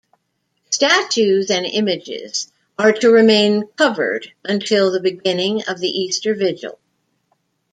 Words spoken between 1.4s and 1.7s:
and